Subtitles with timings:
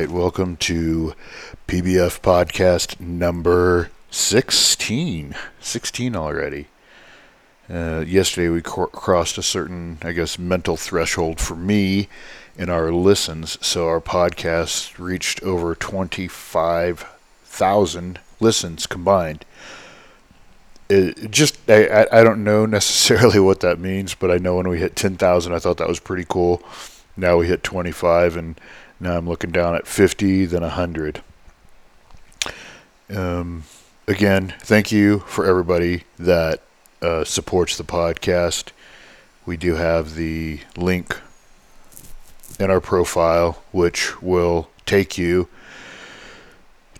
[0.00, 1.14] right, welcome to
[1.68, 5.36] PBF podcast number 16.
[5.60, 6.68] 16 already.
[7.68, 12.08] Uh, yesterday we cr- crossed a certain, I guess, mental threshold for me
[12.56, 19.44] in our listens, so our podcast reached over 25,000 listens combined.
[20.88, 24.78] It just, I, I don't know necessarily what that means, but I know when we
[24.78, 26.62] hit 10,000, I thought that was pretty cool.
[27.18, 28.58] Now we hit 25, and
[29.00, 31.22] now I'm looking down at 50, then 100.
[33.08, 33.64] Um,
[34.06, 36.62] again, thank you for everybody that
[37.00, 38.72] uh, supports the podcast.
[39.46, 41.18] We do have the link
[42.58, 45.48] in our profile, which will take you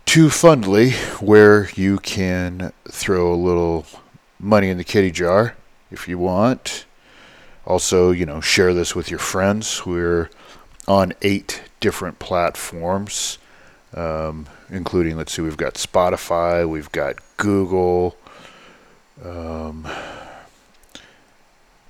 [0.07, 3.87] to Fundly, where you can throw a little
[4.39, 5.55] money in the kitty jar
[5.91, 6.87] if you want.
[7.67, 9.85] Also, you know, share this with your friends.
[9.85, 10.31] We're
[10.89, 13.39] on eight different platforms,
[13.95, 18.17] um, including, let's see, we've got Spotify, we've got Google,
[19.25, 19.87] um,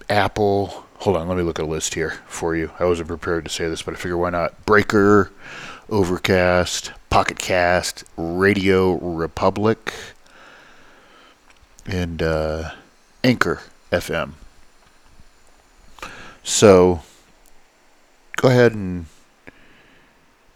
[0.08, 0.86] Apple.
[0.98, 2.70] Hold on, let me look at a list here for you.
[2.78, 4.64] I wasn't prepared to say this, but I figure why not?
[4.66, 5.30] Breaker,
[5.88, 9.92] Overcast, Pocket Cast, Radio Republic,
[11.86, 12.70] and uh,
[13.24, 14.32] Anchor FM.
[16.42, 17.02] So
[18.36, 19.06] go ahead and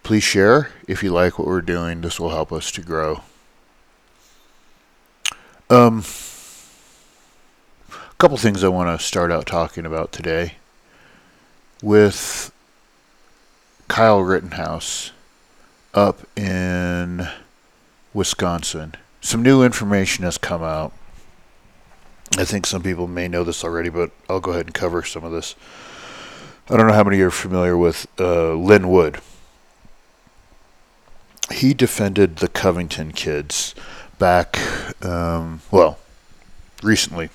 [0.04, 2.02] please share if you like what we're doing.
[2.02, 3.22] This will help us to grow.
[5.70, 6.04] Um,
[7.90, 10.56] a couple things I want to start out talking about today
[11.82, 12.52] with
[13.88, 15.10] Kyle Rittenhouse
[15.94, 17.26] up in
[18.12, 18.94] Wisconsin.
[19.22, 20.92] Some new information has come out.
[22.36, 25.24] I think some people may know this already, but I'll go ahead and cover some
[25.24, 25.54] of this.
[26.68, 29.18] I don't know how many are familiar with uh, Lin Wood.
[31.52, 33.74] He defended the Covington kids
[34.18, 34.58] back,
[35.04, 35.98] um, well,
[36.82, 37.30] recently.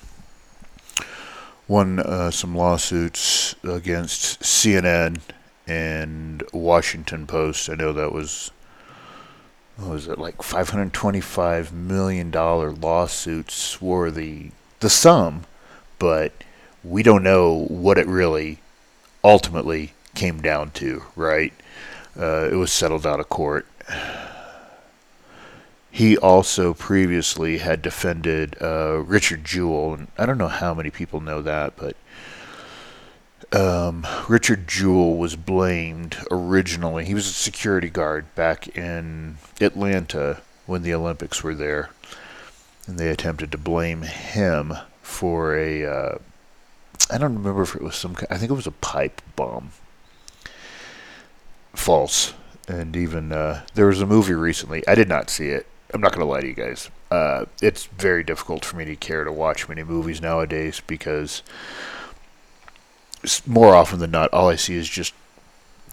[1.68, 5.20] Won uh, some lawsuits against CNN
[5.66, 7.70] and Washington Post.
[7.70, 8.50] I know that was,
[9.76, 14.50] what was it, like 525 million dollar lawsuits were the
[14.80, 15.44] the sum,
[15.98, 16.32] but
[16.82, 18.58] we don't know what it really
[19.22, 21.52] ultimately came down to, right?
[22.18, 23.66] Uh, it was settled out of court.
[25.92, 31.42] He also previously had defended uh, Richard Jewell, I don't know how many people know
[31.42, 31.96] that, but
[33.52, 37.04] um, Richard Jewell was blamed originally.
[37.04, 41.90] He was a security guard back in Atlanta when the Olympics were there,
[42.86, 46.18] and they attempted to blame him for a uh,
[47.10, 48.16] I don't remember if it was some.
[48.30, 49.72] I think it was a pipe bomb.
[51.74, 52.34] False.
[52.70, 54.86] And even uh, there was a movie recently.
[54.86, 55.66] I did not see it.
[55.92, 56.88] I'm not going to lie to you guys.
[57.10, 61.42] Uh, it's very difficult for me to care to watch many movies nowadays because
[63.44, 65.14] more often than not, all I see is just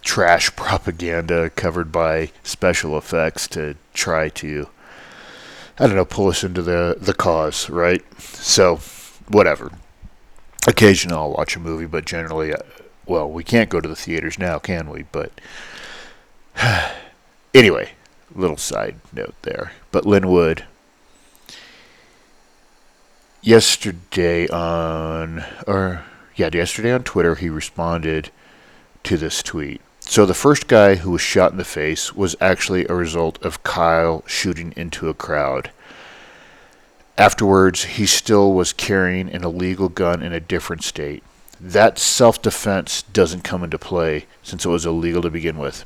[0.04, 4.70] trash propaganda covered by special effects to try to,
[5.80, 8.04] I don't know, pull us into the the cause, right?
[8.22, 8.78] So,
[9.28, 9.72] whatever
[10.68, 12.58] occasionally I'll watch a movie, but generally, uh,
[13.06, 15.06] well, we can't go to the theaters now, can we?
[15.12, 15.32] But
[17.54, 17.92] anyway,
[18.34, 19.74] little side note there.
[19.92, 20.66] But Lin Wood,
[23.42, 26.04] yesterday on, or
[26.36, 28.30] yeah, yesterday on Twitter, he responded
[29.04, 29.82] to this tweet.
[30.00, 33.64] So the first guy who was shot in the face was actually a result of
[33.64, 35.72] Kyle shooting into a crowd.
[37.18, 41.24] Afterwards, he still was carrying an illegal gun in a different state.
[41.60, 45.84] That self defense doesn't come into play since it was illegal to begin with.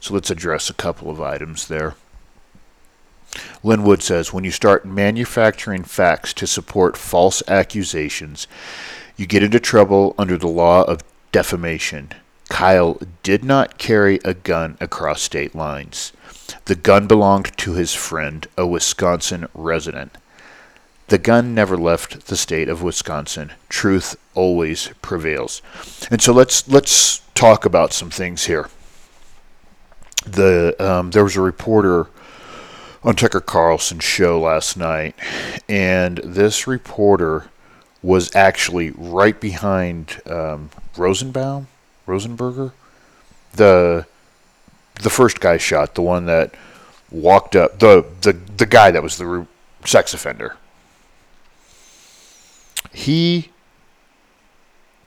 [0.00, 1.94] So let's address a couple of items there.
[3.62, 8.46] Lin Wood says when you start manufacturing facts to support false accusations,
[9.16, 11.02] you get into trouble under the law of
[11.32, 12.10] defamation.
[12.48, 16.12] Kyle did not carry a gun across state lines.
[16.64, 20.16] The gun belonged to his friend, a Wisconsin resident.
[21.08, 23.52] The gun never left the state of Wisconsin.
[23.68, 25.60] Truth always prevails.
[26.10, 28.68] And so let's let's talk about some things here.
[30.26, 32.08] The um, there was a reporter
[33.02, 35.14] on Tucker Carlson's show last night,
[35.68, 37.50] and this reporter
[38.02, 41.68] was actually right behind um, Rosenbaum,
[42.06, 42.72] Rosenberger,
[43.54, 44.06] the
[45.00, 46.54] the first guy shot, the one that
[47.10, 49.46] walked up, the the the guy that was the
[49.84, 50.56] sex offender,
[52.92, 53.50] he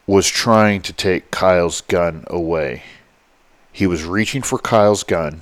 [0.05, 2.83] was trying to take Kyle's gun away.
[3.73, 5.41] He was reaching for Kyle's gun.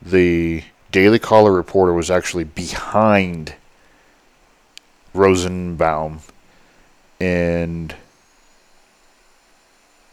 [0.00, 3.54] The Daily Caller reporter was actually behind
[5.12, 6.20] Rosenbaum
[7.20, 7.94] and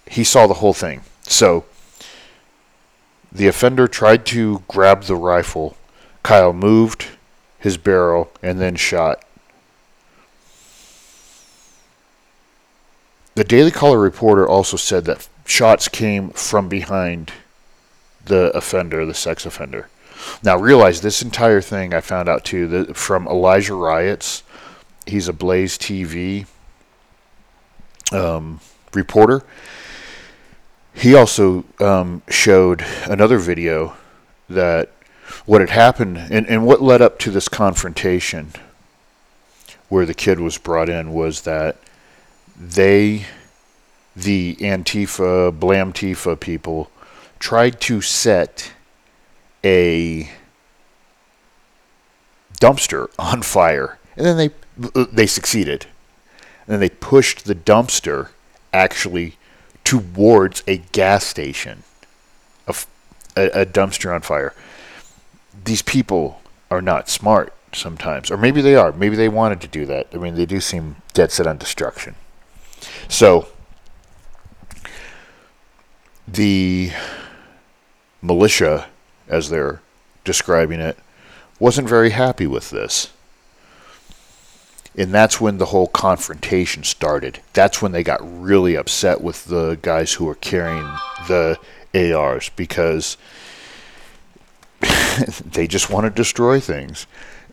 [0.08, 1.02] he saw the whole thing.
[1.24, 1.66] So
[3.32, 5.78] the offender tried to grab the rifle.
[6.22, 7.08] Kyle moved
[7.60, 9.24] his barrel and then shot.
[13.36, 17.32] The Daily Caller reporter also said that shots came from behind
[18.26, 19.90] the offender, the sex offender.
[20.44, 24.44] Now realize this entire thing I found out too that from Elijah Riots.
[25.06, 26.48] He's a Blaze TV
[28.12, 28.60] um,
[28.94, 29.44] reporter.
[30.94, 33.96] He also um, showed another video
[34.50, 34.92] that
[35.46, 38.54] what had happened and, and what led up to this confrontation
[39.90, 41.78] where the kid was brought in was that
[42.60, 43.26] they,
[44.16, 46.90] the Antifa, Blamtifa people,
[47.40, 48.72] tried to set
[49.64, 50.30] a
[52.60, 54.50] dumpster on fire, and then they
[55.12, 55.88] they succeeded.
[56.68, 58.30] And then they pushed the dumpster
[58.74, 59.38] actually
[59.84, 61.84] towards a gas station,
[62.68, 62.76] a,
[63.36, 64.54] a, a dumpster on fire.
[65.64, 66.42] These people
[66.72, 68.92] are not smart sometimes, or maybe they are.
[68.92, 70.08] Maybe they wanted to do that.
[70.14, 72.16] I mean, they do seem dead set on destruction.
[73.08, 73.48] So
[76.28, 76.92] the
[78.22, 78.88] militia,
[79.28, 79.82] as they're
[80.24, 80.98] describing it,
[81.60, 83.12] wasn't very happy with this.
[84.98, 87.42] And that's when the whole confrontation started.
[87.54, 90.90] That's when they got really upset with the guys who were carrying
[91.28, 91.60] the
[91.94, 93.18] ARs because
[95.46, 97.08] they just want to destroy things.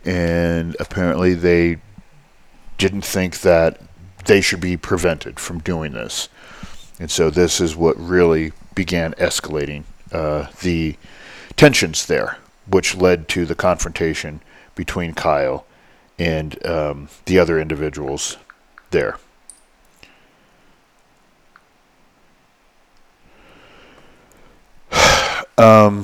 [0.05, 1.79] And apparently they
[2.79, 3.81] didn't think that
[4.25, 6.29] they should be prevented from doing this.
[7.01, 10.97] And so this is what really began escalating uh, the
[11.57, 14.41] tensions there, which led to the confrontation
[14.75, 15.65] between Kyle
[16.19, 18.37] and um, the other individuals
[18.91, 19.19] there.
[25.59, 26.01] um,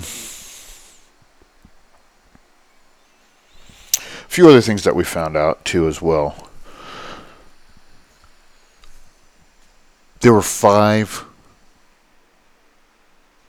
[3.96, 6.48] a few other things that we found out too as well.
[10.20, 11.24] There were five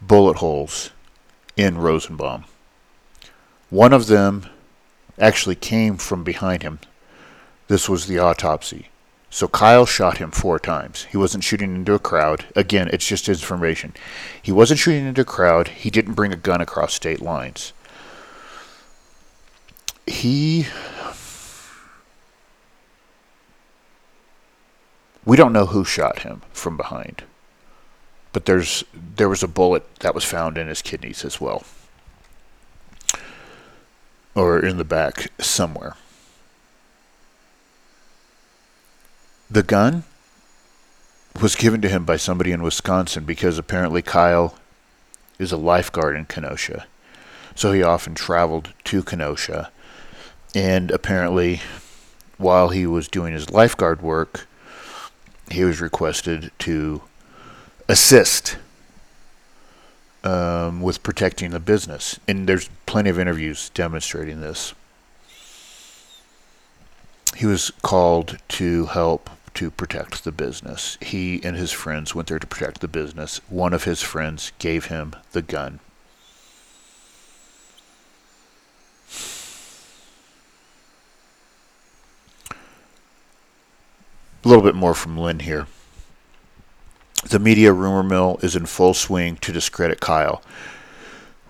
[0.02, 0.92] bullet holes
[1.56, 2.46] in Rosenbaum.
[3.70, 4.46] One of them
[5.20, 6.80] actually came from behind him.
[7.68, 8.90] This was the autopsy.
[9.30, 11.04] So Kyle shot him four times.
[11.04, 12.46] He wasn't shooting into a crowd.
[12.56, 13.94] Again, it's just information.
[14.42, 15.68] He wasn't shooting into a crowd.
[15.68, 17.74] He didn't bring a gun across state lines.
[20.08, 20.66] He.
[25.26, 27.24] We don't know who shot him from behind.
[28.32, 31.64] But there's there was a bullet that was found in his kidneys as well
[34.36, 35.96] or in the back somewhere.
[39.50, 40.04] The gun
[41.42, 44.56] was given to him by somebody in Wisconsin because apparently Kyle
[45.40, 46.86] is a lifeguard in Kenosha.
[47.56, 49.72] So he often traveled to Kenosha.
[50.56, 51.62] And apparently,
[52.38, 54.48] while he was doing his lifeguard work,
[55.52, 57.02] he was requested to
[57.90, 58.56] assist
[60.24, 62.20] um, with protecting the business.
[62.28, 64.74] And there's plenty of interviews demonstrating this.
[67.36, 70.98] He was called to help to protect the business.
[71.02, 73.42] He and his friends went there to protect the business.
[73.50, 75.80] One of his friends gave him the gun.
[84.44, 85.68] A little bit more from Lin here.
[87.26, 90.42] The media rumor mill is in full swing to discredit Kyle.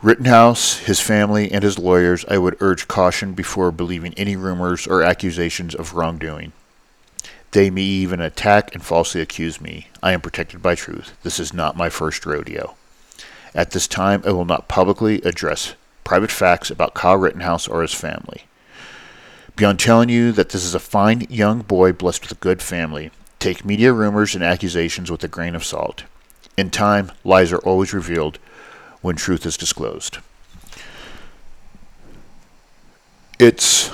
[0.02, 5.04] Rittenhouse, his family, and his lawyers, I would urge caution before believing any rumors or
[5.04, 6.54] accusations of wrongdoing.
[7.52, 9.88] They may even attack and falsely accuse me.
[10.02, 11.18] I am protected by truth.
[11.24, 12.76] This is not my first rodeo.
[13.54, 17.94] At this time, I will not publicly address private facts about Kyle Rittenhouse or his
[17.94, 18.46] family.
[19.56, 23.12] Beyond telling you that this is a fine young boy blessed with a good family,
[23.40, 26.04] Take media rumors and accusations with a grain of salt.
[26.58, 28.38] In time, lies are always revealed
[29.02, 30.18] when truth is disclosed.
[33.40, 33.90] It's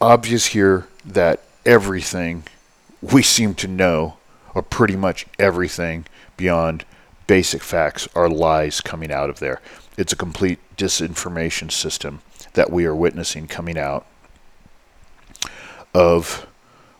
[0.00, 2.44] obvious here that everything
[3.02, 4.16] we seem to know,
[4.54, 6.06] or pretty much everything
[6.38, 6.86] beyond
[7.26, 9.60] basic facts, are lies coming out of there.
[9.98, 12.22] It's a complete disinformation system
[12.54, 14.06] that we are witnessing coming out
[15.92, 16.46] of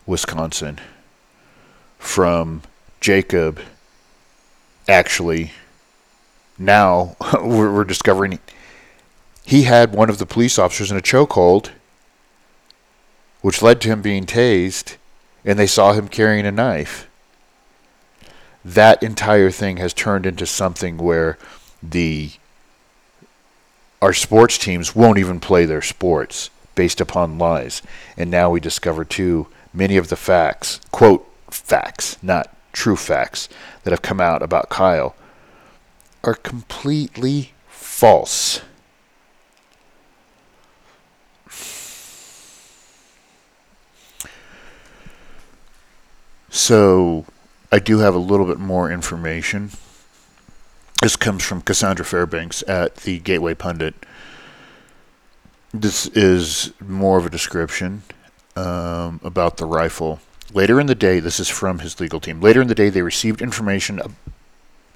[0.05, 0.81] Wisconsin
[1.99, 2.63] from
[3.01, 3.61] Jacob
[4.89, 5.53] actually
[6.59, 8.39] now we're, discovering
[9.45, 11.71] he had one of the police officers in a chokehold,
[13.41, 14.97] which led to him being tased,
[15.45, 17.09] and they saw him carrying a knife.
[18.65, 21.39] That entire thing has turned into something where
[21.83, 22.33] the
[24.03, 27.83] our sports teams won't even play their sports based upon lies.
[28.17, 33.49] And now we discover too many of the facts, quote facts, not true facts
[33.83, 35.15] that have come out about Kyle
[36.25, 38.61] are completely false.
[46.51, 47.25] So,
[47.71, 49.71] I do have a little bit more information.
[51.03, 53.95] This comes from Cassandra Fairbanks at the Gateway Pundit.
[55.73, 58.03] This is more of a description
[58.57, 60.21] um, about the rifle.
[60.55, 62.41] Later in the day, this is from his legal team.
[62.41, 64.01] Later in the day, they received information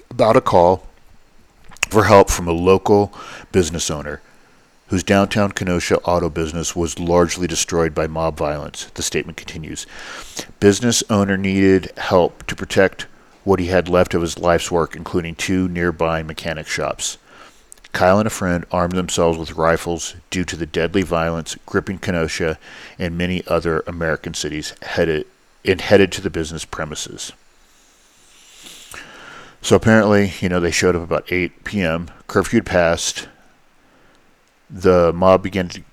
[0.09, 0.87] about a call
[1.89, 3.13] for help from a local
[3.51, 4.21] business owner
[4.87, 8.85] whose downtown Kenosha auto business was largely destroyed by mob violence.
[8.95, 9.85] The statement continues
[10.59, 13.07] Business owner needed help to protect
[13.43, 17.17] what he had left of his life's work, including two nearby mechanic shops.
[17.91, 22.57] Kyle and a friend armed themselves with rifles due to the deadly violence gripping Kenosha
[22.97, 25.27] and many other American cities headed
[25.65, 27.31] and headed to the business premises.
[29.61, 32.09] So apparently, you know, they showed up about 8 p.m.
[32.27, 33.29] Curfew passed.
[34.69, 35.83] The mob began to,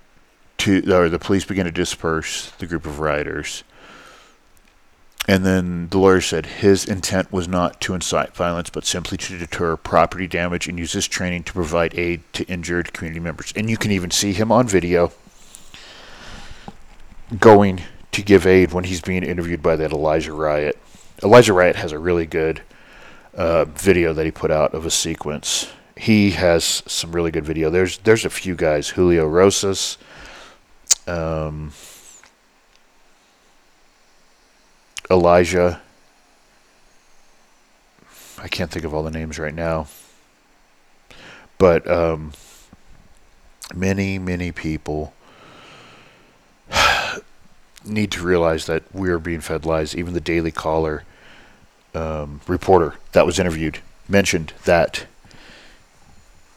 [0.59, 3.63] to, or the police began to disperse the group of rioters.
[5.29, 9.39] And then the lawyer said his intent was not to incite violence, but simply to
[9.39, 13.53] deter property damage and use his training to provide aid to injured community members.
[13.55, 15.13] And you can even see him on video
[17.39, 17.83] going
[18.13, 20.79] to give aid when he's being interviewed by that Elijah Riot.
[21.23, 22.63] Elijah Riot has a really good
[23.35, 25.71] uh, video that he put out of a sequence.
[25.97, 27.71] He has some really good video.
[27.71, 29.99] There's there's a few guys, Julio Rosas,
[31.07, 31.73] um,
[35.11, 35.81] Elijah.
[38.39, 39.89] I can't think of all the names right now,
[41.59, 42.33] but um,
[43.75, 45.13] many many people
[47.85, 49.97] need to realize that we are being fed lies.
[49.97, 51.05] Even the Daily Caller
[51.95, 55.07] um, reporter that was interviewed mentioned that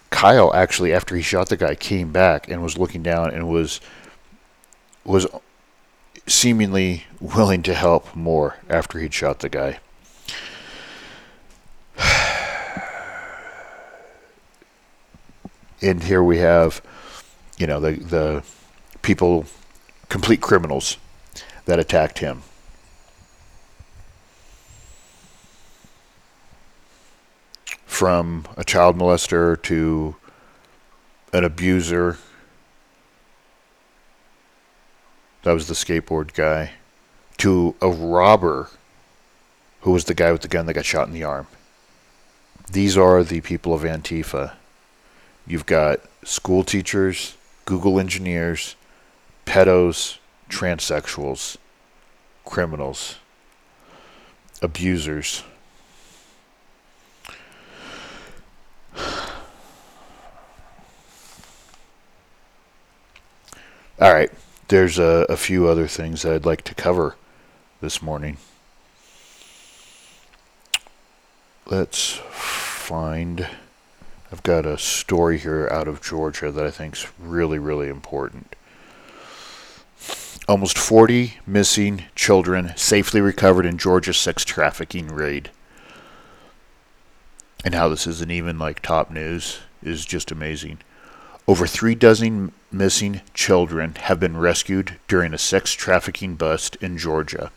[0.10, 3.82] Kyle actually, after he shot the guy, came back and was looking down and was
[5.04, 5.28] was
[6.28, 9.80] seemingly willing to help more after he'd shot the guy.
[15.82, 16.82] And here we have,
[17.58, 18.44] you know, the the
[19.02, 19.46] people,
[20.08, 20.98] complete criminals
[21.66, 22.44] that attacked him.
[27.86, 30.16] From a child molester to
[31.32, 32.18] an abuser.
[35.44, 36.72] That was the skateboard guy.
[37.38, 38.70] To a robber
[39.82, 41.48] who was the guy with the gun that got shot in the arm.
[42.72, 44.54] These are the people of Antifa.
[45.46, 48.76] You've got school teachers, Google engineers,
[49.46, 50.18] pedos,
[50.54, 51.58] transsexuals,
[52.46, 53.18] criminals,
[54.62, 55.44] abusers.
[64.00, 64.32] All right,
[64.68, 67.16] there's a, a few other things I'd like to cover
[67.82, 68.38] this morning.
[71.66, 73.48] Let's find.
[74.32, 78.56] I've got a story here out of Georgia that I think is really, really important.
[80.46, 85.52] Almost 40 missing children safely recovered in Georgia sex trafficking raid.
[87.64, 90.80] And how this isn't even like top news is just amazing.
[91.48, 97.50] Over three dozen missing children have been rescued during a sex trafficking bust in Georgia.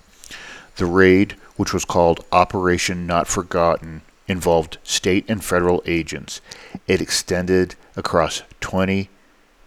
[0.76, 6.40] The raid, which was called Operation Not Forgotten, involved state and federal agents.
[6.86, 9.10] It extended across 20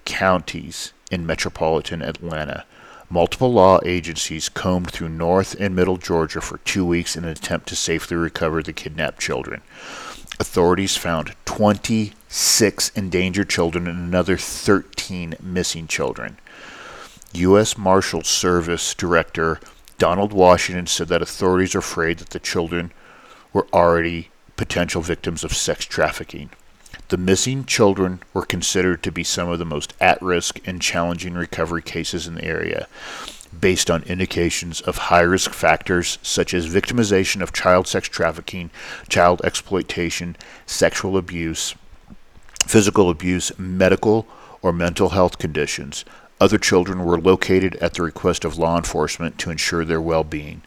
[0.05, 2.63] counties in metropolitan Atlanta.
[3.11, 7.67] Multiple law agencies combed through North and Middle Georgia for two weeks in an attempt
[7.69, 9.61] to safely recover the kidnapped children.
[10.39, 16.37] Authorities found 26 endangered children and another 13 missing children.
[17.33, 17.77] U.S.
[17.77, 19.59] Marshal Service Director
[19.97, 22.91] Donald Washington said that authorities are afraid that the children
[23.53, 26.51] were already potential victims of sex trafficking.
[27.09, 31.33] The missing children were considered to be some of the most at risk and challenging
[31.33, 32.87] recovery cases in the area,
[33.59, 38.69] based on indications of high risk factors such as victimization of child sex trafficking,
[39.09, 40.35] child exploitation,
[40.67, 41.73] sexual abuse,
[42.67, 44.27] physical abuse, medical
[44.61, 46.05] or mental health conditions.
[46.39, 50.61] Other children were located at the request of law enforcement to ensure their well being.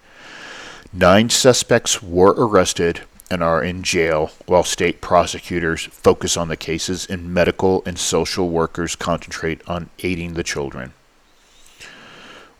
[0.93, 7.07] Nine suspects were arrested and are in jail while state prosecutors focus on the cases
[7.07, 10.93] and medical and social workers concentrate on aiding the children.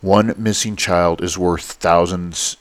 [0.01, 2.57] One missing child is worth thousands,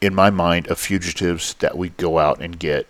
[0.00, 2.88] in my mind, of fugitives that we go out and get.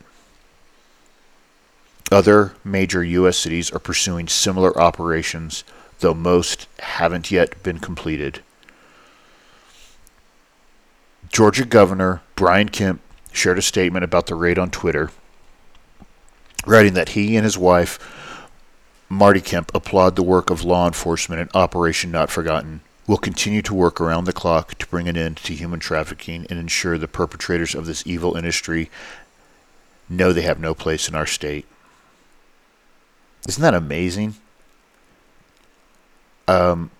[2.12, 3.38] Other major U.S.
[3.38, 5.64] cities are pursuing similar operations,
[6.00, 8.42] though most haven't yet been completed.
[11.32, 13.00] Georgia Governor Brian Kemp
[13.34, 15.10] shared a statement about the raid on Twitter,
[16.66, 17.98] writing that he and his wife,
[19.08, 22.80] Marty Kemp, applaud the work of law enforcement in Operation Not Forgotten.
[23.06, 26.58] Will continue to work around the clock to bring an end to human trafficking and
[26.58, 28.90] ensure the perpetrators of this evil industry
[30.08, 31.66] know they have no place in our state.
[33.46, 34.36] Isn't that amazing?
[36.48, 36.90] Um,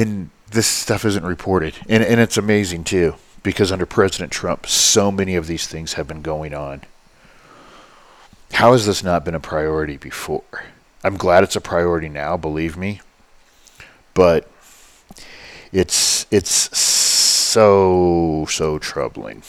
[0.00, 5.10] and this stuff isn't reported, and and it's amazing too because under President Trump, so
[5.10, 6.82] many of these things have been going on.
[8.52, 10.64] How has this not been a priority before?
[11.02, 13.00] I'm glad it's a priority now, believe me,
[14.14, 14.50] but
[15.72, 19.42] it's it's so so troubling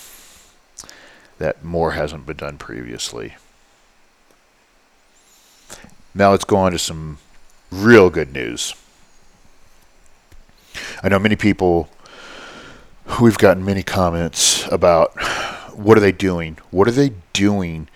[1.40, 3.36] that more hasn't been done previously.
[6.14, 7.18] Now let's go on to some
[7.72, 8.76] real good news.
[11.04, 11.90] I know many people,
[13.22, 15.12] we've gotten many comments about
[15.76, 16.58] what are they doing?
[16.70, 17.88] What are they doing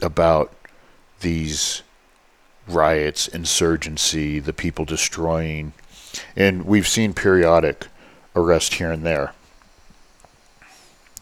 [0.00, 0.52] about
[1.20, 1.82] these
[2.66, 5.72] riots, insurgency, the people destroying?
[6.36, 7.86] And we've seen periodic
[8.34, 9.32] arrest here and there.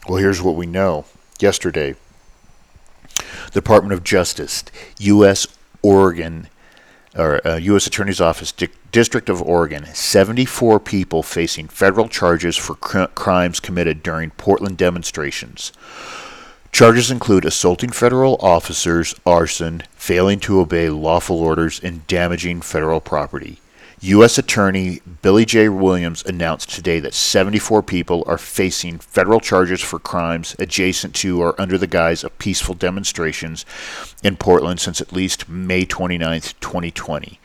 [0.07, 1.05] Well, here's what we know.
[1.39, 1.95] Yesterday,
[3.51, 4.63] Department of Justice,
[4.99, 5.47] U.S.
[5.81, 6.47] Oregon
[7.17, 7.87] or uh, U.S.
[7.87, 14.03] Attorney's Office, Di- District of Oregon, 74 people facing federal charges for cr- crimes committed
[14.03, 15.71] during Portland demonstrations.
[16.71, 23.59] Charges include assaulting federal officers, arson, failing to obey lawful orders, and damaging federal property.
[24.01, 24.37] U.S.
[24.37, 25.69] Attorney Billy J.
[25.69, 31.59] Williams announced today that 74 people are facing federal charges for crimes adjacent to or
[31.59, 33.65] under the guise of peaceful demonstrations
[34.21, 37.39] in Portland since at least May 29, 2020.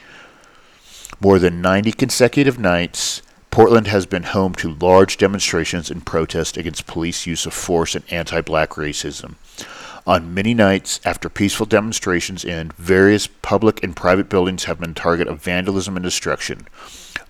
[1.20, 6.86] More than 90 consecutive nights, Portland has been home to large demonstrations and protests against
[6.86, 9.34] police use of force and anti black racism.
[10.06, 15.28] On many nights after peaceful demonstrations end, various public and private buildings have been target
[15.28, 16.66] of vandalism and destruction.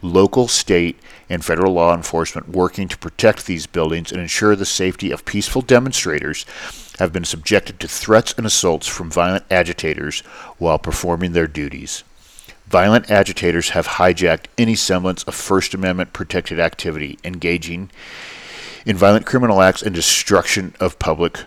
[0.01, 0.97] Local, state,
[1.29, 5.61] and federal law enforcement working to protect these buildings and ensure the safety of peaceful
[5.61, 6.47] demonstrators
[7.01, 10.21] have been subjected to threats and assaults from violent agitators
[10.59, 12.05] while performing their duties.
[12.73, 17.91] Violent agitators have hijacked any semblance of First Amendment protected activity, engaging
[18.87, 21.45] in violent criminal acts and destruction of public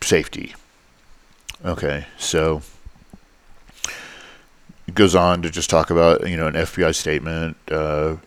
[0.00, 0.54] safety.
[1.64, 2.62] Okay, so
[4.86, 7.56] it goes on to just talk about you know an FBI statement.
[7.68, 8.18] Uh,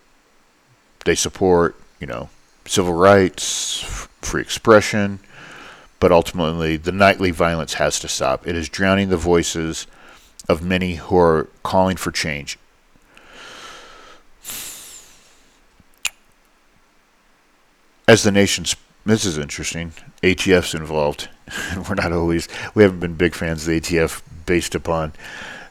[1.05, 2.27] they support you know
[2.65, 3.79] civil rights,
[4.21, 5.19] free expression,
[6.01, 8.45] but ultimately the nightly violence has to stop.
[8.45, 9.87] It is drowning the voices
[10.49, 12.57] of many who are calling for change.
[18.07, 18.75] As the nation's
[19.05, 19.93] this is interesting.
[20.21, 21.29] ATF's involved.
[21.89, 25.11] We're not always, we haven't been big fans of the ATF based upon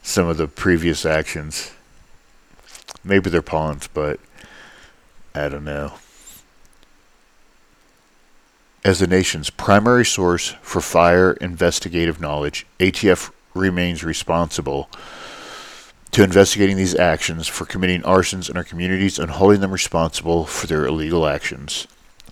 [0.02, 1.72] some of the previous actions.
[3.02, 4.20] Maybe they're pawns, but
[5.34, 5.94] I don't know.
[8.84, 14.88] As the nation's primary source for fire investigative knowledge, ATF remains responsible
[16.12, 20.66] to investigating these actions for committing arsons in our communities and holding them responsible for
[20.66, 21.86] their illegal actions.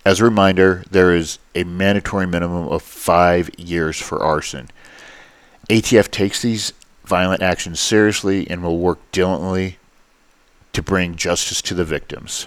[0.04, 4.68] As a reminder, there is a mandatory minimum of five years for arson.
[5.68, 6.72] ATF takes these
[7.04, 9.78] violent actions seriously and will work diligently
[10.72, 12.46] to bring justice to the victims.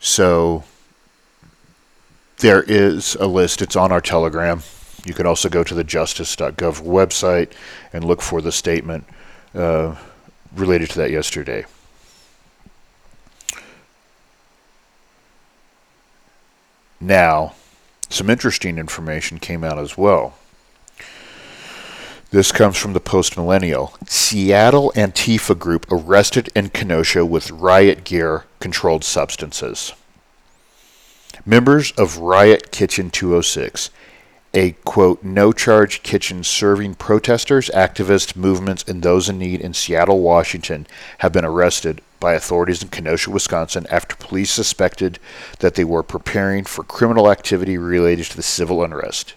[0.00, 0.64] So,
[2.38, 4.62] there is a list, it's on our Telegram.
[5.06, 7.52] You can also go to the justice.gov website
[7.92, 9.04] and look for the statement
[9.54, 9.94] uh,
[10.52, 11.64] related to that yesterday.
[17.00, 17.54] Now,
[18.08, 20.34] some interesting information came out as well.
[22.32, 23.94] This comes from the Post Millennial.
[24.06, 29.92] Seattle Antifa group arrested in Kenosha with riot gear, controlled substances.
[31.44, 33.90] Members of Riot Kitchen 206,
[34.56, 40.20] a quote, no charge kitchen serving protesters, activists, movements, and those in need in Seattle,
[40.20, 40.86] Washington,
[41.18, 45.18] have been arrested by authorities in Kenosha, Wisconsin, after police suspected
[45.58, 49.34] that they were preparing for criminal activity related to the civil unrest.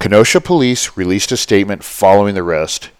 [0.00, 2.90] Kenosha police released a statement following the arrest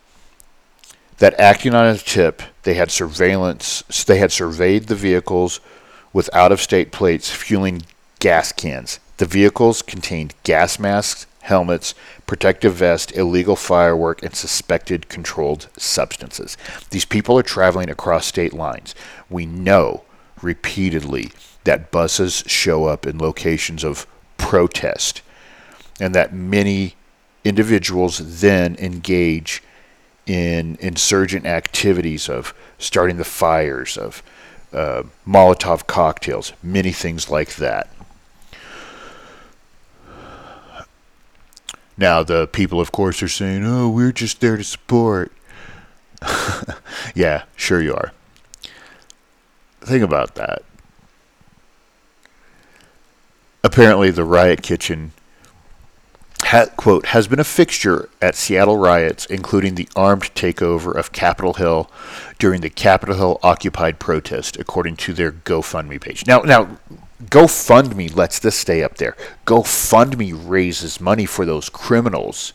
[1.18, 5.58] that acting on a tip, they had surveillance they had surveyed the vehicles
[6.12, 7.82] with out of state plates fueling
[8.20, 9.00] gas cans.
[9.22, 11.94] The vehicles contained gas masks, helmets,
[12.26, 16.56] protective vests, illegal firework, and suspected controlled substances.
[16.90, 18.96] These people are traveling across state lines.
[19.30, 20.02] We know
[20.42, 21.30] repeatedly
[21.62, 24.08] that buses show up in locations of
[24.38, 25.22] protest
[26.00, 26.96] and that many
[27.44, 29.62] individuals then engage
[30.26, 34.20] in insurgent activities of starting the fires, of
[34.72, 37.88] uh, Molotov cocktails, many things like that.
[41.96, 45.32] Now, the people, of course, are saying, oh, we're just there to support.
[47.14, 48.12] yeah, sure you are.
[49.80, 50.62] Think about that.
[53.64, 55.12] Apparently, the riot kitchen
[56.52, 61.54] ha- quote, has been a fixture at Seattle riots, including the armed takeover of Capitol
[61.54, 61.90] Hill
[62.38, 66.26] during the Capitol Hill occupied protest, according to their GoFundMe page.
[66.26, 66.78] Now, now,
[67.26, 69.16] GoFundMe lets this stay up there.
[69.46, 72.52] GoFundMe raises money for those criminals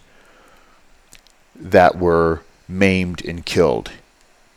[1.56, 3.92] that were maimed and killed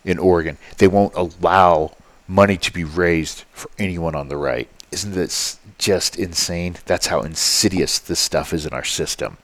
[0.05, 0.59] in Oregon.
[0.79, 1.97] They won't allow
[2.27, 4.69] money to be raised for anyone on the right.
[4.91, 6.77] Isn't this just insane?
[6.87, 9.39] That's how insidious this stuff is in our system.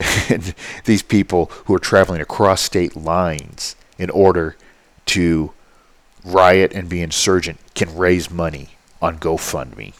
[0.28, 4.56] and these people who are traveling across state lines in order
[5.06, 5.52] to
[6.24, 9.94] riot and be insurgent can raise money on GoFundMe.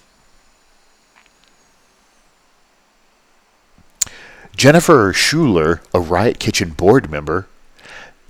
[4.57, 7.47] Jennifer Schuler, a Riot Kitchen board member,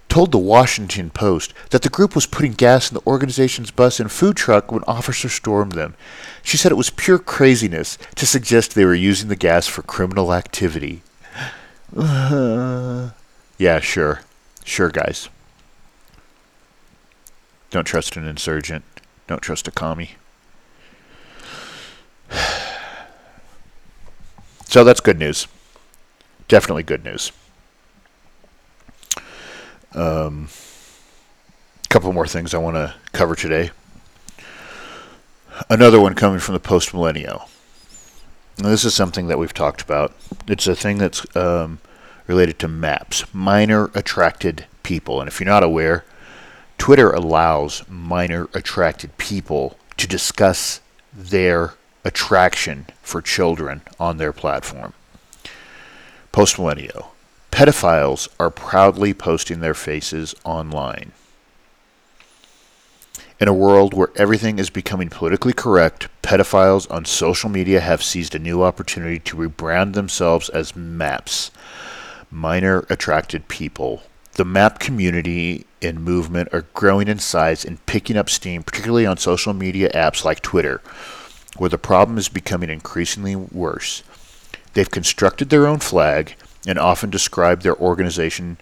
[0.08, 4.12] told the Washington Post that the group was putting gas in the organization's bus and
[4.12, 5.94] food truck when officers stormed them.
[6.42, 10.34] She said it was pure craziness to suggest they were using the gas for criminal
[10.34, 11.02] activity.
[11.96, 13.10] Uh,
[13.58, 14.20] yeah, sure.
[14.64, 15.28] Sure, guys.
[17.70, 18.84] Don't trust an insurgent.
[19.26, 20.12] Don't trust a commie.
[24.70, 25.48] So that's good news.
[26.46, 27.32] Definitely good news.
[29.96, 30.48] A um,
[31.88, 33.72] couple more things I want to cover today.
[35.68, 37.48] Another one coming from the post millennial.
[38.58, 40.14] This is something that we've talked about.
[40.46, 41.80] It's a thing that's um,
[42.28, 45.20] related to maps, minor attracted people.
[45.20, 46.04] And if you're not aware,
[46.78, 50.80] Twitter allows minor attracted people to discuss
[51.12, 54.92] their attraction for children on their platform.
[56.32, 57.12] Post millennial
[57.50, 61.12] pedophiles are proudly posting their faces online.
[63.40, 68.34] In a world where everything is becoming politically correct, pedophiles on social media have seized
[68.34, 71.50] a new opportunity to rebrand themselves as MAPs,
[72.30, 74.02] minor attracted people.
[74.34, 79.16] The MAP community and movement are growing in size and picking up steam, particularly on
[79.16, 80.80] social media apps like Twitter,
[81.56, 84.02] where the problem is becoming increasingly worse.
[84.74, 86.36] They've constructed their own flag
[86.66, 88.58] and often describe their organization,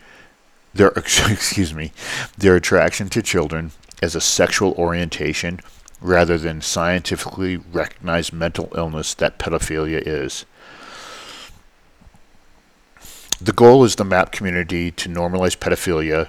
[0.74, 1.92] their excuse me,
[2.36, 3.72] their attraction to children
[4.02, 5.60] as a sexual orientation
[6.00, 10.44] rather than scientifically recognized mental illness that pedophilia is.
[13.40, 16.28] The goal is the MAP community to normalize pedophilia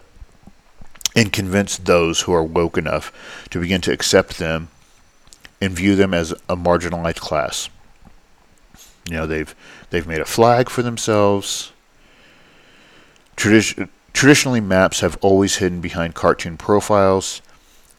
[1.16, 3.12] and convince those who are woke enough
[3.50, 4.70] to begin to accept them
[5.62, 7.70] and view them as a marginalized class.
[9.08, 9.54] You know, they've
[9.90, 11.72] they've made a flag for themselves.
[13.36, 17.42] Tradi- traditionally, maps have always hidden behind cartoon profiles,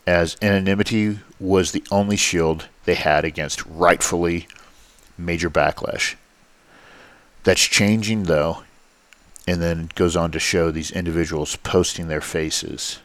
[0.06, 4.46] as anonymity was the only shield they had against rightfully
[5.16, 6.14] major backlash.
[7.44, 8.62] That's changing though,
[9.46, 13.00] and then goes on to show these individuals posting their faces.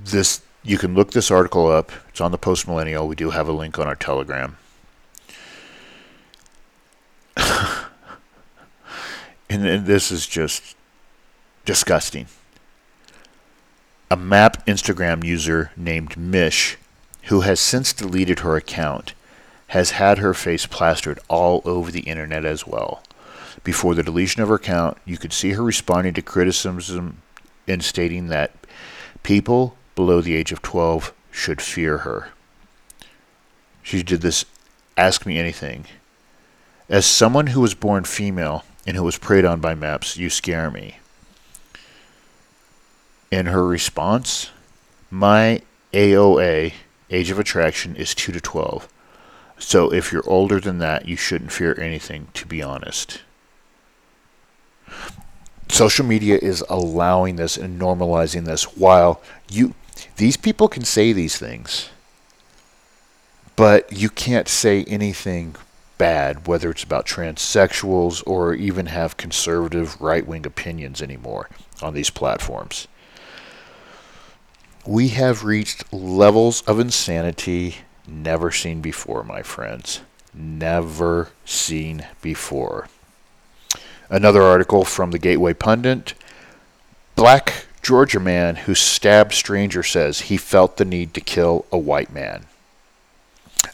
[0.00, 1.90] This you can look this article up.
[2.08, 3.08] It's on the Post Millennial.
[3.08, 4.56] We do have a link on our Telegram.
[7.36, 7.86] and,
[9.66, 10.76] and this is just
[11.64, 12.26] disgusting.
[14.10, 16.76] A map Instagram user named Mish,
[17.24, 19.14] who has since deleted her account,
[19.68, 23.02] has had her face plastered all over the internet as well.
[23.64, 27.22] Before the deletion of her account, you could see her responding to criticism
[27.66, 28.52] and stating that
[29.22, 32.28] people below the age of 12 should fear her.
[33.82, 34.44] She did this
[34.96, 35.86] Ask Me Anything.
[36.88, 40.70] As someone who was born female and who was preyed on by maps, you scare
[40.70, 40.98] me.
[43.30, 44.50] In her response,
[45.10, 46.74] my AOA,
[47.10, 48.88] age of attraction, is 2 to 12.
[49.58, 53.22] So if you're older than that, you shouldn't fear anything, to be honest.
[55.68, 59.74] Social media is allowing this and normalizing this while you
[60.16, 61.90] these people can say these things.
[63.56, 65.56] But you can't say anything
[65.98, 71.48] bad, whether it's about transsexuals or even have conservative right wing opinions anymore
[71.80, 72.88] on these platforms.
[74.84, 77.76] We have reached levels of insanity
[78.06, 80.00] never seen before, my friends.
[80.34, 82.88] Never seen before.
[84.08, 86.14] Another article from the Gateway Pundit
[87.14, 92.12] Black Georgia man who stabbed stranger says he felt the need to kill a white
[92.12, 92.46] man.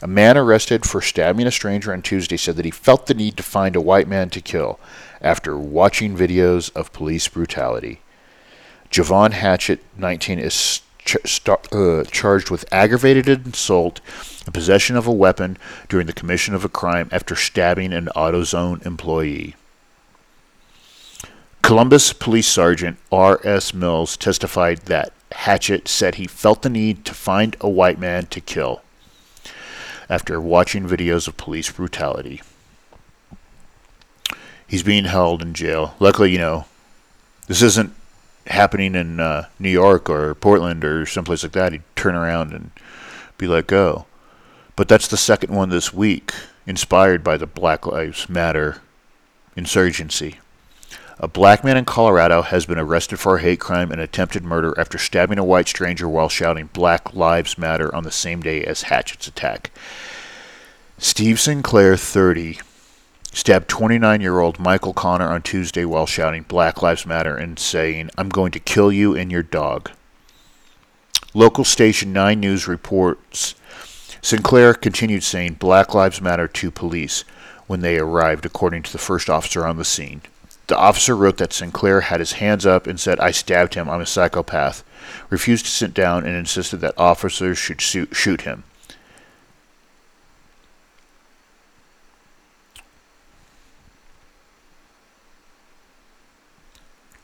[0.01, 3.37] A man arrested for stabbing a stranger on Tuesday said that he felt the need
[3.37, 4.79] to find a white man to kill
[5.21, 8.01] after watching videos of police brutality.
[8.89, 14.01] Javon Hatchett, 19, is ch- uh, charged with aggravated assault
[14.45, 18.83] and possession of a weapon during the commission of a crime after stabbing an AutoZone
[18.85, 19.55] employee.
[21.69, 23.75] Columbus Police Sergeant R.S.
[23.75, 28.41] Mills testified that Hatchett said he felt the need to find a white man to
[28.41, 28.81] kill
[30.09, 32.41] after watching videos of police brutality.
[34.65, 35.93] He's being held in jail.
[35.99, 36.65] Luckily, you know,
[37.45, 37.93] this isn't
[38.47, 41.73] happening in uh, New York or Portland or someplace like that.
[41.73, 42.71] He'd turn around and
[43.37, 44.07] be let go.
[44.75, 46.33] But that's the second one this week,
[46.65, 48.81] inspired by the Black Lives Matter
[49.55, 50.39] insurgency.
[51.21, 54.73] A black man in Colorado has been arrested for a hate crime and attempted murder
[54.79, 58.83] after stabbing a white stranger while shouting Black Lives Matter on the same day as
[58.83, 59.69] Hatchett's attack.
[60.97, 62.59] Steve Sinclair, 30,
[63.33, 68.09] stabbed 29 year old Michael Connor on Tuesday while shouting Black Lives Matter and saying,
[68.17, 69.91] I'm going to kill you and your dog.
[71.33, 73.55] Local station 9 News reports
[74.21, 77.25] Sinclair continued saying Black Lives Matter to police
[77.67, 80.21] when they arrived, according to the first officer on the scene.
[80.69, 84.01] The officer wrote that Sinclair had his hands up and said, I stabbed him, I'm
[84.01, 84.83] a psychopath,
[85.31, 88.63] refused to sit down, and insisted that officers should shoot, him.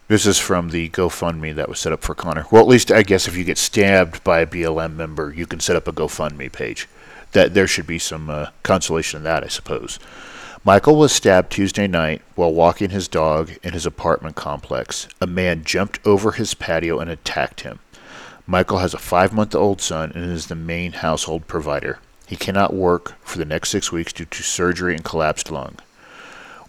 [0.07, 2.47] This is from the GoFundMe that was set up for Connor.
[2.49, 5.59] Well, at least I guess if you get stabbed by a BLM member, you can
[5.59, 6.89] set up a GoFundMe page.
[7.33, 9.99] That there should be some uh, consolation in that, I suppose.
[10.67, 15.07] Michael was stabbed Tuesday night while walking his dog in his apartment complex.
[15.21, 17.77] A man jumped over his patio and attacked him.
[18.47, 21.99] Michael has a five month old son and is the main household provider.
[22.25, 25.77] He cannot work for the next six weeks due to surgery and collapsed lung.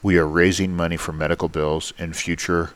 [0.02, 2.72] We are raising money for medical bills and future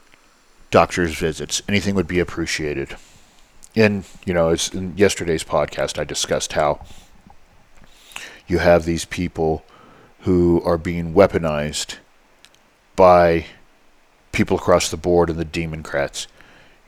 [0.70, 1.61] doctor's visits.
[1.68, 2.96] Anything would be appreciated.
[3.76, 6.80] And, you know, as in yesterday's podcast, I discussed how
[8.46, 9.66] you have these people
[10.20, 11.96] who are being weaponized
[12.96, 13.46] by
[14.33, 16.26] people across the board and the Democrats.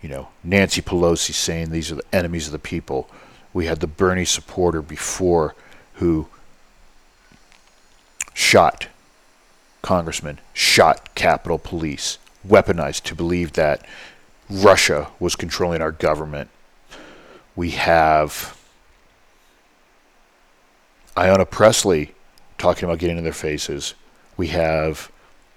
[0.03, 3.09] You know, Nancy Pelosi saying these are the enemies of the people.
[3.53, 5.55] We had the Bernie supporter before
[5.95, 6.29] who
[8.35, 8.89] shot
[9.83, 13.87] congressmen, shot Capitol Police, weaponized to believe that
[14.49, 16.51] Russia was controlling our government.
[17.55, 18.59] We have
[21.17, 22.15] Ayanna Pressley
[22.63, 23.95] talking about getting in their faces.
[24.37, 25.11] We have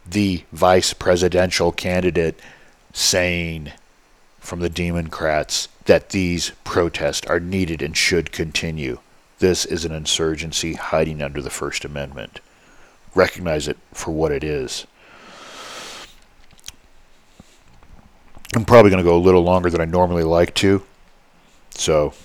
[0.10, 2.40] the vice presidential candidate
[2.94, 3.72] saying
[4.40, 8.98] from the Democrats that these protests are needed and should continue.
[9.38, 12.40] This is an insurgency hiding under the First Amendment.
[13.14, 14.88] Recognize it for what it is.
[18.56, 20.84] I'm probably going to go a little longer than I normally like to.
[21.70, 22.16] So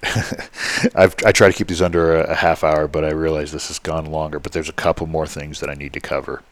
[0.94, 3.80] I try to keep these under a, a, half hour, but I realize this has
[3.80, 4.38] gone longer.
[4.38, 6.42] But there's a couple more things that I need to cover.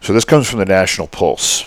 [0.00, 1.64] So this comes from the National Pulse.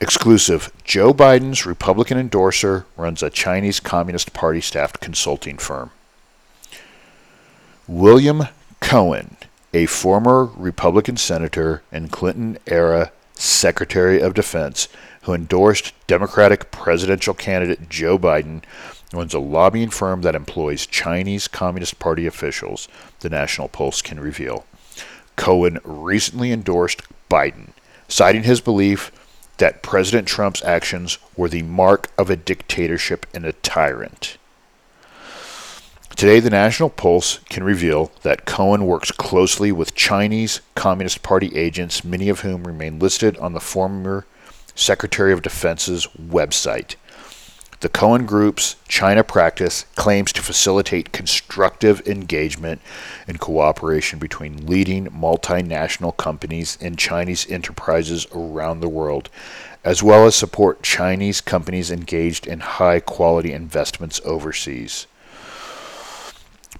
[0.00, 5.90] Exclusive Joe Biden's Republican endorser runs a Chinese Communist Party staffed consulting firm.
[7.86, 8.44] William
[8.80, 9.36] Cohen,
[9.74, 14.88] a former Republican senator and Clinton era Secretary of Defense,
[15.22, 18.62] who endorsed Democratic presidential candidate Joe Biden,
[19.14, 22.88] owns a lobbying firm that employs Chinese Communist Party officials,
[23.20, 24.66] the National Pulse can reveal.
[25.36, 27.70] Cohen recently endorsed Biden,
[28.08, 29.10] citing his belief
[29.58, 34.36] that President Trump's actions were the mark of a dictatorship and a tyrant.
[36.16, 42.04] Today, the National Pulse can reveal that Cohen works closely with Chinese Communist Party agents,
[42.04, 44.24] many of whom remain listed on the former
[44.76, 46.94] Secretary of Defense's website.
[47.80, 52.80] The Cohen Group's China practice claims to facilitate constructive engagement
[53.28, 59.28] and cooperation between leading multinational companies and Chinese enterprises around the world,
[59.84, 65.06] as well as support Chinese companies engaged in high quality investments overseas.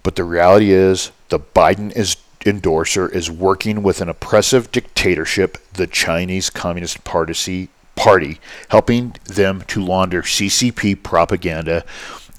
[0.02, 5.86] But the reality is, the Biden is endorser is working with an oppressive dictatorship, the
[5.86, 11.84] Chinese Communist Party, Party, helping them to launder CCP propaganda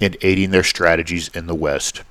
[0.02, 2.02] and aiding their strategies in the West.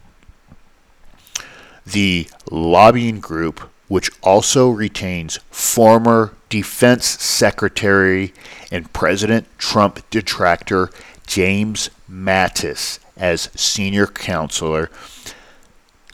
[1.86, 8.32] The lobbying group, which also retains former Defense Secretary
[8.70, 10.90] and President Trump detractor
[11.26, 14.90] James Mattis as senior counselor,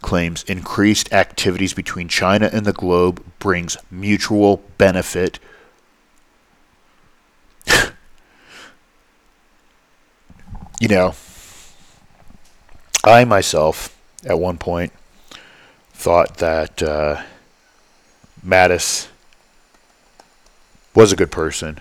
[0.00, 5.38] claims increased activities between China and the globe brings mutual benefit
[10.80, 11.14] you know,
[13.04, 14.92] I myself, at one point,
[15.92, 17.22] thought that uh,
[18.44, 19.08] Mattis
[20.94, 21.80] was a good person,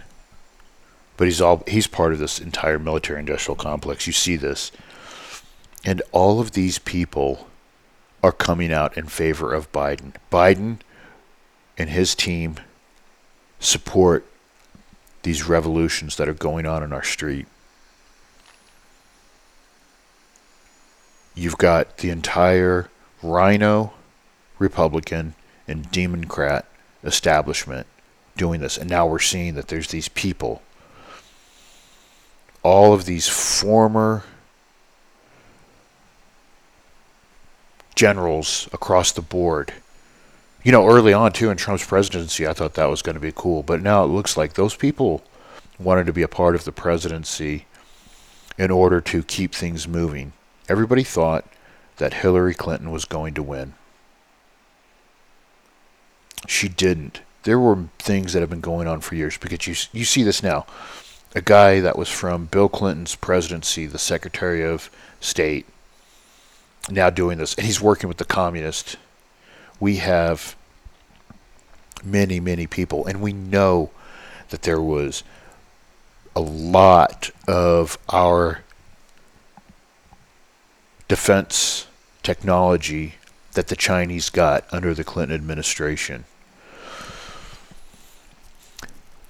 [1.17, 4.07] but he's all he's part of this entire military-industrial complex.
[4.07, 4.71] You see this,
[5.83, 7.47] and all of these people
[8.21, 10.13] are coming out in favor of Biden.
[10.31, 10.79] Biden
[11.77, 12.55] and his team
[13.59, 14.25] support
[15.23, 17.47] these revolutions that are going on in our street.
[21.35, 22.89] You've got the entire
[23.21, 23.93] RINO
[24.57, 25.35] Republican
[25.67, 26.65] and Democrat
[27.03, 27.87] establishment
[28.35, 28.77] doing this.
[28.77, 30.61] And now we're seeing that there's these people,
[32.63, 34.23] all of these former
[37.95, 39.73] generals across the board
[40.63, 43.31] you know, early on too in Trump's presidency, I thought that was going to be
[43.33, 43.63] cool.
[43.63, 45.23] But now it looks like those people
[45.79, 47.65] wanted to be a part of the presidency
[48.57, 50.33] in order to keep things moving.
[50.67, 51.45] Everybody thought
[51.97, 53.73] that Hillary Clinton was going to win.
[56.47, 57.21] She didn't.
[57.43, 60.43] There were things that have been going on for years because you you see this
[60.43, 60.65] now.
[61.35, 65.67] A guy that was from Bill Clinton's presidency, the Secretary of State,
[66.89, 68.97] now doing this, and he's working with the communists
[69.79, 70.55] we have
[72.03, 73.91] many, many people, and we know
[74.49, 75.23] that there was
[76.35, 78.63] a lot of our
[81.07, 81.87] defense
[82.23, 83.15] technology
[83.53, 86.25] that the Chinese got under the Clinton administration.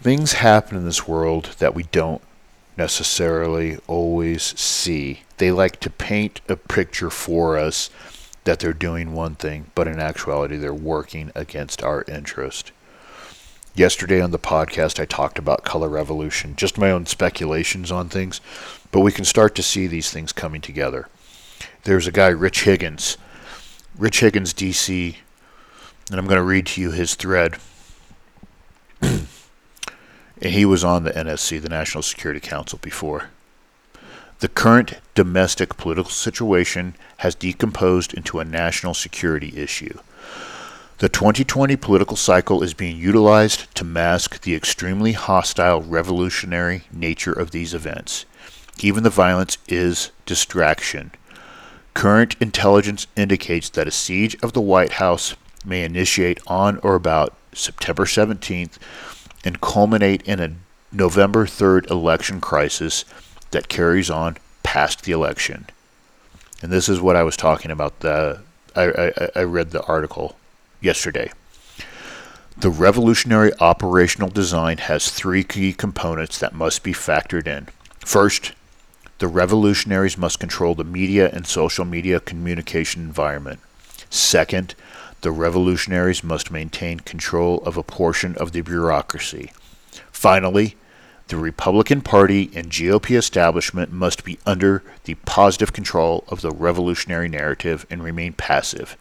[0.01, 2.21] Things happen in this world that we don't
[2.77, 5.23] necessarily always see.
[5.37, 7.89] They like to paint a picture for us
[8.49, 12.71] that they're doing one thing, but in actuality, they're working against our interest.
[13.75, 18.41] Yesterday on the podcast, I talked about color revolution, just my own speculations on things,
[18.91, 21.09] but we can start to see these things coming together.
[21.83, 23.19] There's a guy, Rich Higgins,
[23.95, 25.17] Rich Higgins, DC,
[26.09, 27.57] and I'm going to read to you his thread.
[29.01, 29.27] and
[30.41, 33.29] he was on the NSC, the National Security Council, before.
[34.39, 39.99] The current domestic political situation has decomposed into a national security issue.
[40.99, 47.51] The 2020 political cycle is being utilized to mask the extremely hostile revolutionary nature of
[47.51, 48.25] these events.
[48.79, 51.11] Even the violence is distraction.
[51.93, 57.35] Current intelligence indicates that a siege of the White House may initiate on or about
[57.51, 58.77] September 17th
[59.43, 60.55] and culminate in a
[60.93, 63.03] November 3rd election crisis
[63.51, 65.65] that carries on past the election.
[66.61, 68.01] And this is what I was talking about.
[68.01, 68.41] The
[68.75, 70.35] I, I, I read the article
[70.81, 71.31] yesterday.
[72.57, 77.69] The revolutionary operational design has three key components that must be factored in.
[77.99, 78.51] First,
[79.19, 83.59] the revolutionaries must control the media and social media communication environment.
[84.09, 84.75] Second,
[85.21, 89.51] the revolutionaries must maintain control of a portion of the bureaucracy.
[90.11, 90.75] Finally,
[91.29, 97.29] the Republican Party and GOP establishment must be under the positive control of the revolutionary
[97.29, 98.97] narrative and remain passive.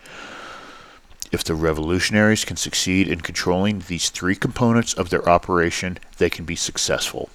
[1.33, 6.45] If the revolutionaries can succeed in controlling these three components of their operation, they can
[6.45, 7.31] be successful.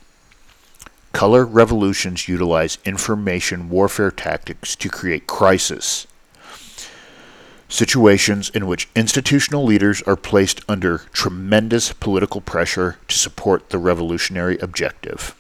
[1.12, 6.06] Color revolutions utilize information warfare tactics to create crisis
[7.74, 14.60] situations in which institutional leaders are placed under tremendous political pressure to support the revolutionary
[14.60, 15.36] objective.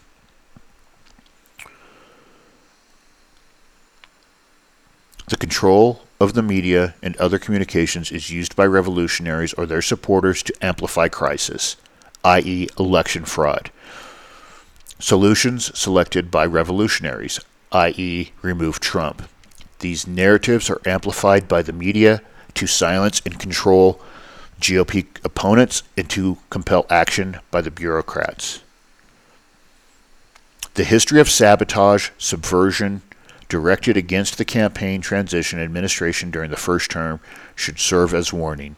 [5.27, 10.41] The control of the media and other communications is used by revolutionaries or their supporters
[10.43, 11.75] to amplify crisis,
[12.23, 13.69] i.e., election fraud.
[14.97, 17.39] Solutions selected by revolutionaries,
[17.71, 19.29] i.e., remove Trump.
[19.83, 22.21] These narratives are amplified by the media
[22.53, 23.99] to silence and control
[24.61, 28.63] GOP opponents and to compel action by the bureaucrats.
[30.75, 33.01] The history of sabotage, subversion,
[33.49, 37.19] directed against the campaign transition administration during the first term
[37.53, 38.77] should serve as warning.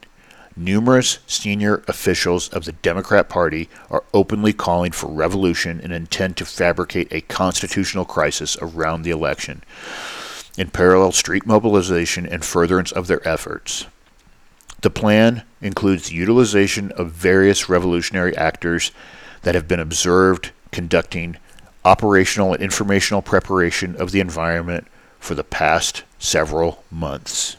[0.58, 6.46] Numerous senior officials of the Democrat Party are openly calling for revolution and intend to
[6.46, 9.62] fabricate a constitutional crisis around the election
[10.58, 13.88] in parallel street mobilization and furtherance of their efforts.
[14.82, 18.92] The plan includes the utilization of various revolutionary actors
[19.42, 21.38] that have been observed conducting
[21.84, 24.88] operational and informational preparation of the environment
[25.20, 27.58] for the past several months.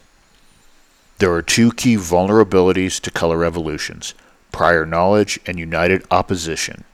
[1.19, 4.15] There are two key vulnerabilities to color revolutions
[4.53, 6.85] prior knowledge and united opposition.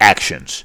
[0.00, 0.64] Actions.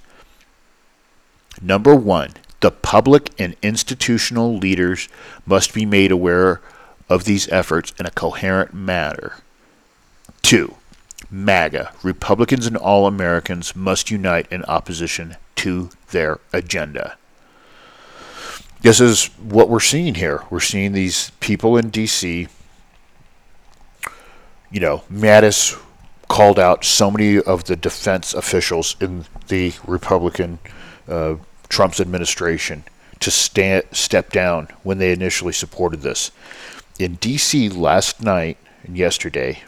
[1.61, 2.33] Number one,
[2.63, 5.09] the public and institutional leaders
[5.45, 6.61] must be made aware
[7.09, 9.35] of these efforts in a coherent manner.
[10.41, 10.75] Two,
[11.29, 17.17] MAGA, Republicans and all Americans must unite in opposition to their agenda.
[18.79, 20.43] This is what we're seeing here.
[20.49, 22.47] We're seeing these people in D.C.
[24.71, 25.77] You know, Mattis
[26.29, 30.59] called out so many of the defense officials in the Republican
[31.09, 31.35] uh,
[31.73, 32.83] Trump's administration
[33.19, 36.29] to stand, step down when they initially supported this.
[36.99, 37.67] In D.C.
[37.67, 39.63] last night and yesterday,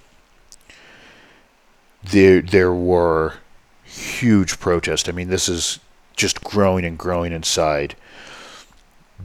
[2.03, 3.37] there there were
[3.83, 5.09] huge protests.
[5.09, 5.79] I mean, this is
[6.15, 7.95] just growing and growing inside.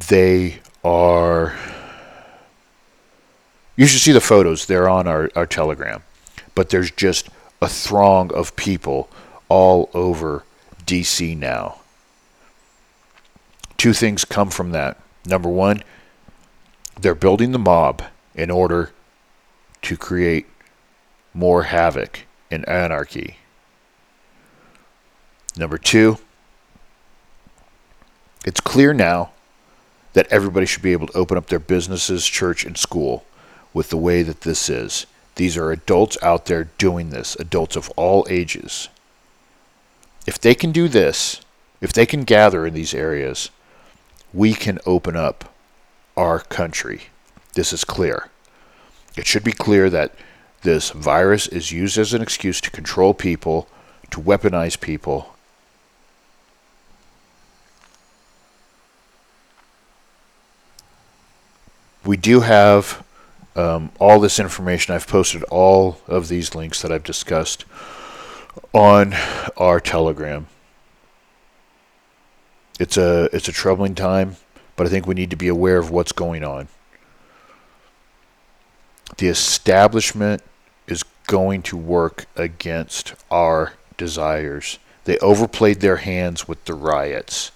[0.09, 1.55] They are.
[3.77, 4.65] You should see the photos.
[4.65, 6.03] They're on our, our Telegram.
[6.55, 7.29] But there's just
[7.61, 9.11] a throng of people
[9.51, 10.45] all over
[10.87, 11.80] DC now
[13.81, 14.99] two things come from that.
[15.25, 15.83] Number one,
[17.01, 18.03] they're building the mob
[18.35, 18.91] in order
[19.81, 20.47] to create
[21.33, 23.39] more havoc and anarchy.
[25.57, 26.19] Number two,
[28.45, 29.31] it's clear now
[30.13, 33.25] that everybody should be able to open up their businesses, church, and school
[33.73, 35.07] with the way that this is.
[35.37, 38.91] These are adults out there doing this, adults of all ages.
[40.27, 41.41] If they can do this,
[41.81, 43.49] if they can gather in these areas,
[44.33, 45.53] we can open up
[46.17, 47.03] our country.
[47.55, 48.29] This is clear.
[49.17, 50.15] It should be clear that
[50.63, 53.69] this virus is used as an excuse to control people,
[54.11, 55.35] to weaponize people.
[62.05, 63.05] We do have
[63.57, 64.95] um, all this information.
[64.95, 67.65] I've posted all of these links that I've discussed
[68.73, 69.15] on
[69.57, 70.47] our Telegram
[72.81, 74.37] it's a it's a troubling time,
[74.75, 76.69] but I think we need to be aware of what's going on.
[79.19, 80.43] The establishment
[80.87, 84.79] is going to work against our desires.
[85.05, 87.53] They overplayed their hands with the riots.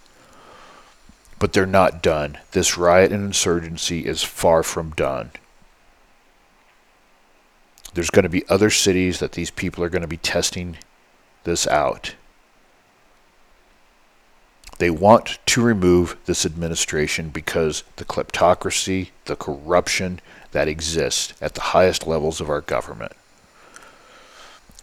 [1.39, 2.39] But they're not done.
[2.53, 5.31] This riot and insurgency is far from done.
[7.95, 10.77] There's going to be other cities that these people are going to be testing
[11.45, 12.15] this out.
[14.79, 20.21] They want to remove this administration because the kleptocracy, the corruption
[20.53, 23.13] that exists at the highest levels of our government.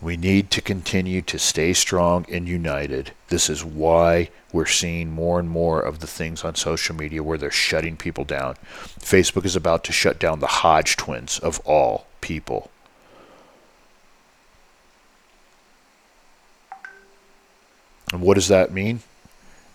[0.01, 3.11] We need to continue to stay strong and united.
[3.27, 7.37] This is why we're seeing more and more of the things on social media where
[7.37, 8.55] they're shutting people down.
[8.99, 12.71] Facebook is about to shut down the Hodge twins of all people.
[18.11, 19.01] And what does that mean?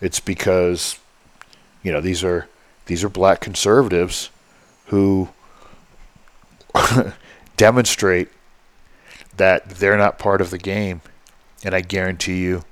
[0.01, 0.99] It's because,
[1.83, 2.49] you know, these are
[2.87, 4.31] these are black conservatives
[4.87, 5.29] who
[7.57, 8.29] demonstrate
[9.37, 11.01] that they're not part of the game.
[11.65, 12.63] And I guarantee you,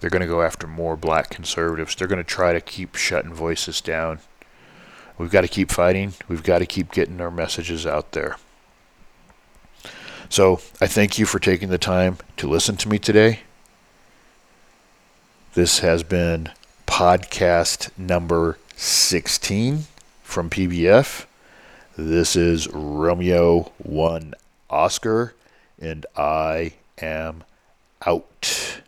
[0.00, 1.94] they're going to go after more black conservatives.
[1.94, 4.20] They're going to try to keep shutting voices down.
[5.18, 6.14] We've got to keep fighting.
[6.28, 8.36] We've got to keep getting our messages out there.
[10.30, 13.40] So I thank you for taking the time to listen to me today.
[15.54, 16.50] This has been
[16.90, 19.84] podcast number 16
[20.24, 21.24] from PBF.
[21.96, 24.34] This is Romeo 1
[24.68, 25.32] Oscar,
[25.80, 27.44] and I am
[28.04, 28.82] out.